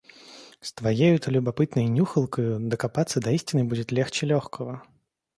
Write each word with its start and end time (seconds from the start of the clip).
С 0.61 0.73
твоею-то 0.73 1.29
любопытной 1.29 1.85
нюхалкою 1.85 2.59
докопаться 2.59 3.21
до 3.21 3.29
истины 3.29 3.63
будет 3.65 3.91
легче 3.91 4.25
лёгкого! 4.25 4.81